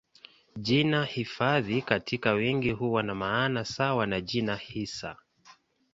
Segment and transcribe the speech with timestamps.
[0.57, 5.15] Jina hifadhi katika wingi huwa na maana sawa na jina hisa.